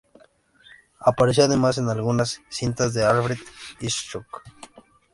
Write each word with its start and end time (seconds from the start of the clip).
Apareció 0.99 1.43
además 1.43 1.77
en 1.77 1.87
algunas 1.87 2.41
cintas 2.49 2.95
de 2.95 3.05
Alfred 3.05 3.37
Hitchcock. 3.81 4.41